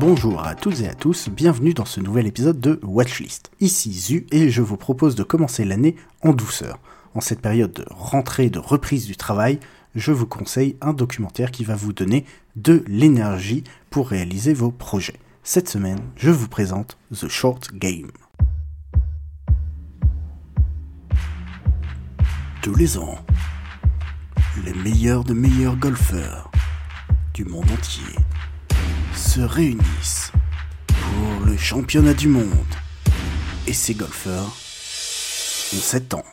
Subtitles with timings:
[0.00, 3.50] Bonjour à toutes et à tous, bienvenue dans ce nouvel épisode de Watchlist.
[3.58, 6.78] Ici Zu et je vous propose de commencer l'année en douceur.
[7.16, 9.58] En cette période de rentrée, de reprise du travail,
[9.96, 12.24] je vous conseille un documentaire qui va vous donner
[12.54, 15.18] de l'énergie pour réaliser vos projets.
[15.42, 18.12] Cette semaine, je vous présente The Short Game.
[22.62, 23.18] Tous les ans,
[24.64, 26.52] les meilleurs de meilleurs golfeurs
[27.34, 28.14] du monde entier
[29.18, 30.32] se réunissent
[30.86, 32.48] pour le championnat du monde.
[33.66, 36.24] Et ces golfeurs ont 7 ans.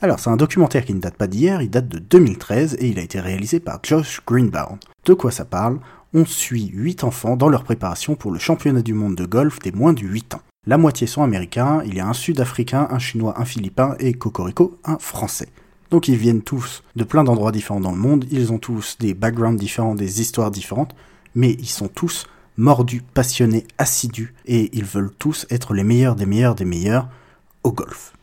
[0.00, 2.98] Alors, c'est un documentaire qui ne date pas d'hier, il date de 2013 et il
[2.98, 4.78] a été réalisé par Josh Greenbaum.
[5.04, 5.80] De quoi ça parle?
[6.12, 9.72] On suit 8 enfants dans leur préparation pour le championnat du monde de golf des
[9.72, 10.42] moins de 8 ans.
[10.66, 14.78] La moitié sont américains, il y a un sud-africain, un chinois, un philippin et Cocorico,
[14.84, 15.50] un français.
[15.90, 19.12] Donc ils viennent tous de plein d'endroits différents dans le monde, ils ont tous des
[19.12, 20.96] backgrounds différents, des histoires différentes,
[21.34, 22.26] mais ils sont tous
[22.56, 27.08] mordus, passionnés, assidus, et ils veulent tous être les meilleurs des meilleurs des meilleurs
[27.62, 28.14] au golf.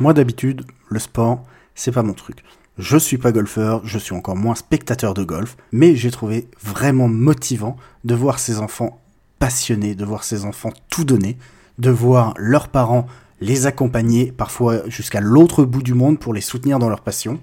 [0.00, 2.44] Moi d'habitude, le sport, c'est pas mon truc.
[2.78, 7.08] Je suis pas golfeur, je suis encore moins spectateur de golf, mais j'ai trouvé vraiment
[7.08, 9.00] motivant de voir ces enfants
[9.38, 11.36] passionnés, de voir ces enfants tout donner,
[11.78, 13.06] de voir leurs parents
[13.40, 17.40] les accompagner parfois jusqu'à l'autre bout du monde pour les soutenir dans leur passion.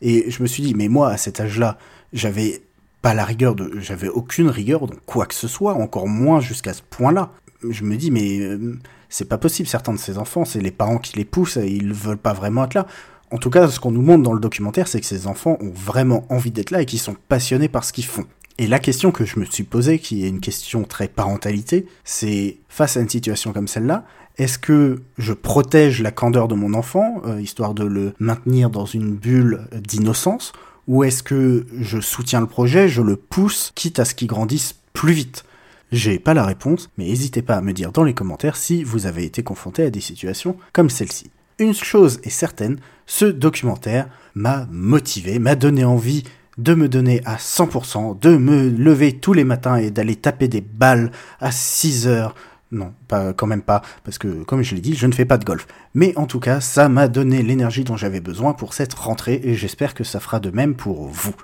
[0.00, 1.78] Et je me suis dit, mais moi, à cet âge-là,
[2.12, 2.62] j'avais
[3.00, 6.72] pas la rigueur de, j'avais aucune rigueur dans quoi que ce soit, encore moins jusqu'à
[6.72, 7.30] ce point-là.
[7.68, 8.78] Je me dis, mais euh,
[9.08, 9.68] c'est pas possible.
[9.68, 12.64] Certains de ces enfants, c'est les parents qui les poussent et ils veulent pas vraiment
[12.64, 12.86] être là.
[13.30, 15.72] En tout cas, ce qu'on nous montre dans le documentaire, c'est que ces enfants ont
[15.74, 18.26] vraiment envie d'être là et qu'ils sont passionnés par ce qu'ils font.
[18.58, 22.58] Et la question que je me suis posée, qui est une question très parentalité, c'est
[22.68, 24.04] face à une situation comme celle-là,
[24.38, 28.86] est-ce que je protège la candeur de mon enfant, euh, histoire de le maintenir dans
[28.86, 30.52] une bulle d'innocence,
[30.88, 34.74] ou est-ce que je soutiens le projet, je le pousse, quitte à ce qu'il grandisse
[34.92, 35.44] plus vite?
[35.92, 39.06] J'ai pas la réponse, mais n'hésitez pas à me dire dans les commentaires si vous
[39.06, 41.30] avez été confronté à des situations comme celle-ci.
[41.58, 46.24] Une chose est certaine, ce documentaire m'a motivé, m'a donné envie
[46.58, 50.60] de me donner à 100%, de me lever tous les matins et d'aller taper des
[50.60, 52.34] balles à 6 heures.
[52.70, 55.36] Non, pas, quand même pas, parce que comme je l'ai dit, je ne fais pas
[55.36, 55.66] de golf.
[55.94, 59.54] Mais en tout cas, ça m'a donné l'énergie dont j'avais besoin pour cette rentrée et
[59.54, 61.34] j'espère que ça fera de même pour vous.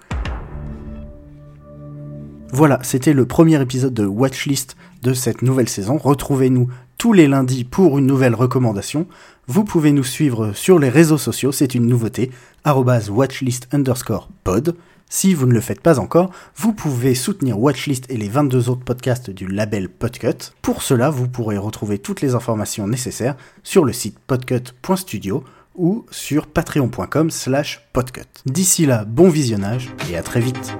[2.51, 5.99] Voilà, c'était le premier épisode de Watchlist de cette nouvelle saison.
[5.99, 9.07] Retrouvez-nous tous les lundis pour une nouvelle recommandation.
[9.47, 12.31] Vous pouvez nous suivre sur les réseaux sociaux, c'est une nouveauté,
[12.67, 14.75] watchlist underscore pod.
[15.09, 18.85] Si vous ne le faites pas encore, vous pouvez soutenir Watchlist et les 22 autres
[18.85, 20.53] podcasts du label Podcut.
[20.63, 26.47] Pour cela, vous pourrez retrouver toutes les informations nécessaires sur le site podcut.studio ou sur
[26.47, 28.23] patreon.com slash podcut.
[28.47, 30.77] D'ici là, bon visionnage et à très vite